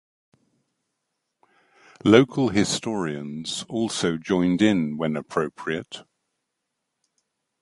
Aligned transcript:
Local 2.03 2.49
historians 2.49 3.65
also 3.69 4.17
joined 4.17 4.59
in 4.59 4.97
when 4.97 5.15
appropriate. 5.15 6.01